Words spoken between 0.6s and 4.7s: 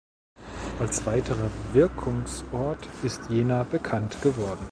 Als weiterer Wirkungsort ist Jena bekannt geworden.